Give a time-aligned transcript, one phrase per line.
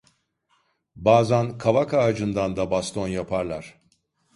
[0.95, 3.81] Bazan kavak ağacından da baston yaparlar…